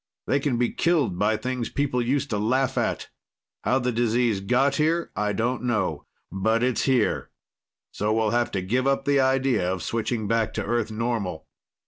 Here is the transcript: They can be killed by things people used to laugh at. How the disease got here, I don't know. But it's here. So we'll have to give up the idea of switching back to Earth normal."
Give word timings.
They 0.25 0.39
can 0.39 0.57
be 0.57 0.71
killed 0.71 1.19
by 1.19 1.37
things 1.37 1.69
people 1.69 2.01
used 2.01 2.31
to 2.31 2.39
laugh 2.39 2.75
at. 2.75 3.09
How 3.63 3.77
the 3.77 3.91
disease 3.91 4.39
got 4.39 4.77
here, 4.77 5.11
I 5.15 5.31
don't 5.31 5.61
know. 5.61 6.07
But 6.31 6.63
it's 6.63 6.85
here. 6.85 7.29
So 7.91 8.11
we'll 8.11 8.31
have 8.31 8.49
to 8.53 8.63
give 8.63 8.87
up 8.87 9.05
the 9.05 9.19
idea 9.19 9.71
of 9.71 9.83
switching 9.83 10.27
back 10.27 10.55
to 10.55 10.65
Earth 10.65 10.89
normal." 10.91 11.45